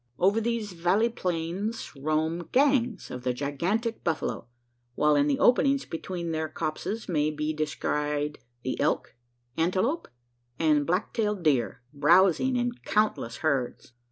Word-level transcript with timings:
Over 0.17 0.41
these 0.41 0.71
valley 0.73 1.09
plains 1.09 1.95
roam 1.95 2.49
"gangs" 2.51 3.11
of 3.11 3.21
the 3.23 3.35
gigantic 3.35 4.03
buffalo; 4.03 4.47
while 4.95 5.15
in 5.15 5.27
the 5.27 5.37
openings 5.37 5.85
between 5.85 6.31
their 6.31 6.49
copses 6.49 7.07
may 7.07 7.29
be 7.29 7.53
descried 7.53 8.39
the 8.63 8.79
elk, 8.81 9.13
antelope, 9.57 10.07
and 10.57 10.87
black 10.87 11.13
tailed 11.13 11.43
deer, 11.43 11.83
browsing 11.93 12.55
in 12.55 12.71
countless 12.83 13.37
herds. 13.45 13.93